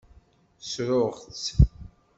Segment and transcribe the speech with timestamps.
[0.61, 1.43] Ssruɣ-tt.